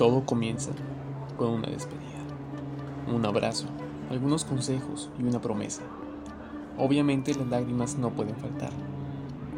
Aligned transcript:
Todo 0.00 0.24
comienza 0.24 0.70
con 1.36 1.50
una 1.50 1.68
despedida, 1.68 2.24
un 3.12 3.26
abrazo, 3.26 3.66
algunos 4.08 4.46
consejos 4.46 5.10
y 5.18 5.24
una 5.24 5.42
promesa. 5.42 5.82
Obviamente 6.78 7.34
las 7.34 7.46
lágrimas 7.48 7.98
no 7.98 8.08
pueden 8.08 8.34
faltar. 8.36 8.70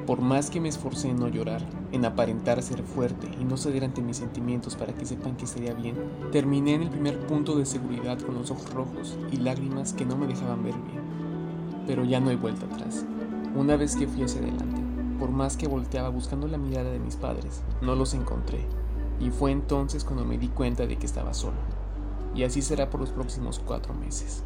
Por 0.04 0.20
más 0.20 0.50
que 0.50 0.60
me 0.60 0.68
esforcé 0.68 1.10
en 1.10 1.20
no 1.20 1.28
llorar, 1.28 1.62
en 1.92 2.04
aparentar 2.04 2.60
ser 2.60 2.82
fuerte 2.82 3.30
y 3.40 3.44
no 3.44 3.56
ceder 3.56 3.84
ante 3.84 4.02
mis 4.02 4.16
sentimientos 4.16 4.74
para 4.74 4.92
que 4.92 5.06
sepan 5.06 5.36
que 5.36 5.44
estaría 5.44 5.74
bien, 5.74 5.94
terminé 6.32 6.74
en 6.74 6.82
el 6.82 6.90
primer 6.90 7.24
punto 7.28 7.54
de 7.54 7.64
seguridad 7.64 8.18
con 8.18 8.34
los 8.34 8.50
ojos 8.50 8.68
rojos 8.74 9.16
y 9.30 9.36
lágrimas 9.36 9.92
que 9.92 10.06
no 10.06 10.16
me 10.16 10.26
dejaban 10.26 10.64
ver 10.64 10.74
bien. 10.74 11.04
Pero 11.86 12.04
ya 12.04 12.18
no 12.18 12.30
hay 12.30 12.36
vuelta 12.36 12.66
atrás. 12.66 13.06
Una 13.54 13.76
vez 13.76 13.94
que 13.94 14.08
fui 14.08 14.24
hacia 14.24 14.40
adelante, 14.40 14.82
por 15.20 15.30
más 15.30 15.56
que 15.56 15.68
volteaba 15.68 16.08
buscando 16.08 16.48
la 16.48 16.58
mirada 16.58 16.90
de 16.90 16.98
mis 16.98 17.14
padres, 17.14 17.62
no 17.80 17.94
los 17.94 18.12
encontré 18.12 18.81
y 19.20 19.30
fue 19.30 19.50
entonces 19.52 20.04
cuando 20.04 20.24
me 20.24 20.38
di 20.38 20.48
cuenta 20.48 20.86
de 20.86 20.96
que 20.96 21.06
estaba 21.06 21.34
solo. 21.34 21.56
Y 22.34 22.44
así 22.44 22.62
será 22.62 22.90
por 22.90 23.00
los 23.00 23.10
próximos 23.10 23.60
cuatro 23.64 23.94
meses. 23.94 24.42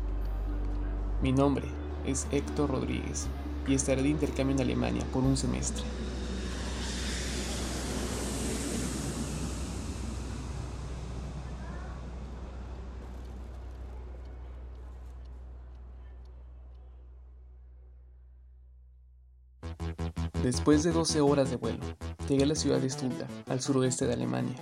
Mi 1.23 1.33
nombre 1.33 1.67
es 2.05 2.27
Héctor 2.31 2.71
Rodríguez 2.71 3.29
y 3.67 3.75
estaré 3.75 4.03
de 4.03 4.09
intercambio 4.11 4.55
en 4.57 4.63
Alemania 4.63 5.05
por 5.13 5.25
un 5.25 5.37
semestre. 5.37 5.85
Después 20.43 20.85
de 20.85 20.93
12 20.93 21.21
horas 21.23 21.51
de 21.51 21.57
vuelo, 21.57 21.81
llegué 22.27 22.45
a 22.45 22.47
la 22.47 22.55
ciudad 22.55 22.81
de 22.81 22.91
Stuttgart, 22.91 23.31
al 23.49 23.61
suroeste 23.61 24.07
de 24.07 24.15
Alemania. 24.15 24.57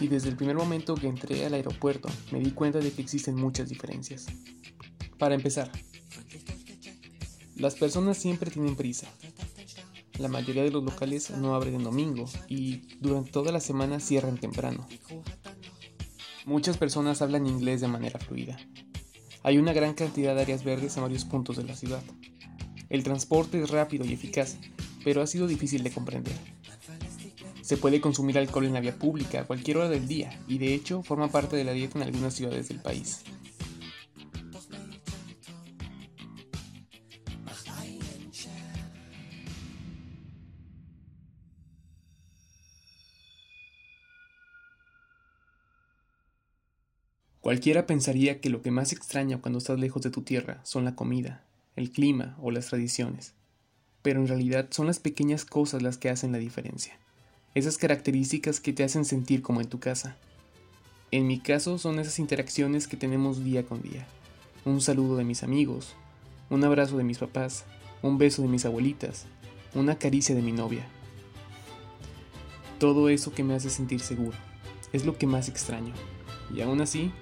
Y 0.00 0.08
desde 0.08 0.28
el 0.28 0.36
primer 0.36 0.56
momento 0.56 0.96
que 0.96 1.06
entré 1.06 1.46
al 1.46 1.54
aeropuerto, 1.54 2.08
me 2.32 2.40
di 2.40 2.50
cuenta 2.50 2.80
de 2.80 2.92
que 2.92 3.00
existen 3.00 3.36
muchas 3.36 3.68
diferencias. 3.68 4.26
Para 5.18 5.34
empezar, 5.34 5.70
las 7.56 7.76
personas 7.76 8.18
siempre 8.18 8.50
tienen 8.50 8.74
prisa. 8.74 9.06
La 10.18 10.28
mayoría 10.28 10.62
de 10.62 10.70
los 10.70 10.84
locales 10.84 11.30
no 11.30 11.54
abren 11.54 11.76
en 11.76 11.84
domingo 11.84 12.26
y 12.48 12.82
durante 13.00 13.30
toda 13.30 13.52
la 13.52 13.60
semana 13.60 14.00
cierran 14.00 14.38
temprano. 14.38 14.86
Muchas 16.44 16.76
personas 16.76 17.22
hablan 17.22 17.46
inglés 17.46 17.80
de 17.80 17.88
manera 17.88 18.18
fluida, 18.18 18.58
hay 19.44 19.58
una 19.58 19.74
gran 19.74 19.92
cantidad 19.92 20.34
de 20.34 20.40
áreas 20.40 20.64
verdes 20.64 20.96
en 20.96 21.02
varios 21.02 21.26
puntos 21.26 21.58
de 21.58 21.64
la 21.64 21.76
ciudad. 21.76 22.02
El 22.88 23.04
transporte 23.04 23.62
es 23.62 23.70
rápido 23.70 24.04
y 24.06 24.14
eficaz, 24.14 24.56
pero 25.04 25.20
ha 25.20 25.26
sido 25.26 25.46
difícil 25.46 25.84
de 25.84 25.92
comprender. 25.92 26.34
Se 27.60 27.76
puede 27.76 28.00
consumir 28.00 28.38
alcohol 28.38 28.64
en 28.64 28.72
la 28.72 28.80
vía 28.80 28.98
pública 28.98 29.42
a 29.42 29.44
cualquier 29.44 29.76
hora 29.76 29.90
del 29.90 30.08
día 30.08 30.40
y 30.48 30.56
de 30.56 30.74
hecho 30.74 31.02
forma 31.02 31.28
parte 31.28 31.56
de 31.56 31.64
la 31.64 31.72
dieta 31.72 31.98
en 31.98 32.04
algunas 32.04 32.34
ciudades 32.34 32.68
del 32.68 32.80
país. 32.80 33.22
Cualquiera 47.44 47.86
pensaría 47.86 48.40
que 48.40 48.48
lo 48.48 48.62
que 48.62 48.70
más 48.70 48.90
extraña 48.94 49.38
cuando 49.42 49.58
estás 49.58 49.78
lejos 49.78 50.00
de 50.00 50.08
tu 50.08 50.22
tierra 50.22 50.60
son 50.64 50.86
la 50.86 50.96
comida, 50.96 51.44
el 51.76 51.90
clima 51.90 52.38
o 52.40 52.50
las 52.50 52.68
tradiciones. 52.68 53.34
Pero 54.00 54.20
en 54.20 54.28
realidad 54.28 54.68
son 54.70 54.86
las 54.86 54.98
pequeñas 54.98 55.44
cosas 55.44 55.82
las 55.82 55.98
que 55.98 56.08
hacen 56.08 56.32
la 56.32 56.38
diferencia. 56.38 56.98
Esas 57.54 57.76
características 57.76 58.60
que 58.60 58.72
te 58.72 58.82
hacen 58.82 59.04
sentir 59.04 59.42
como 59.42 59.60
en 59.60 59.68
tu 59.68 59.78
casa. 59.78 60.16
En 61.10 61.26
mi 61.26 61.38
caso 61.38 61.76
son 61.76 61.98
esas 61.98 62.18
interacciones 62.18 62.88
que 62.88 62.96
tenemos 62.96 63.44
día 63.44 63.66
con 63.66 63.82
día. 63.82 64.06
Un 64.64 64.80
saludo 64.80 65.18
de 65.18 65.24
mis 65.24 65.42
amigos, 65.42 65.96
un 66.48 66.64
abrazo 66.64 66.96
de 66.96 67.04
mis 67.04 67.18
papás, 67.18 67.66
un 68.00 68.16
beso 68.16 68.40
de 68.40 68.48
mis 68.48 68.64
abuelitas, 68.64 69.26
una 69.74 69.98
caricia 69.98 70.34
de 70.34 70.40
mi 70.40 70.52
novia. 70.52 70.86
Todo 72.78 73.10
eso 73.10 73.34
que 73.34 73.44
me 73.44 73.54
hace 73.54 73.68
sentir 73.68 74.00
seguro 74.00 74.38
es 74.94 75.04
lo 75.04 75.18
que 75.18 75.26
más 75.26 75.50
extraño. 75.50 75.92
Y 76.52 76.60
aún 76.60 76.80
así, 76.80 77.12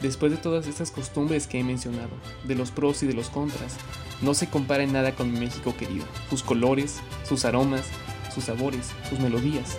después 0.00 0.32
de 0.32 0.38
todas 0.38 0.66
estas 0.66 0.90
costumbres 0.90 1.46
que 1.46 1.58
he 1.58 1.64
mencionado, 1.64 2.10
de 2.44 2.54
los 2.54 2.70
pros 2.70 3.02
y 3.02 3.06
de 3.06 3.14
los 3.14 3.30
contras, 3.30 3.76
no 4.22 4.34
se 4.34 4.48
compara 4.48 4.82
en 4.82 4.92
nada 4.92 5.14
con 5.14 5.32
mi 5.32 5.38
México 5.38 5.74
querido. 5.76 6.04
Sus 6.30 6.42
colores, 6.42 7.00
sus 7.24 7.44
aromas, 7.44 7.86
sus 8.34 8.44
sabores, 8.44 8.90
sus 9.08 9.18
melodías, 9.18 9.78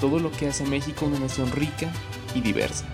todo 0.00 0.18
lo 0.18 0.30
que 0.32 0.48
hace 0.48 0.64
a 0.64 0.68
México 0.68 1.06
una 1.06 1.20
nación 1.20 1.50
rica 1.52 1.92
y 2.34 2.40
diversa. 2.40 2.86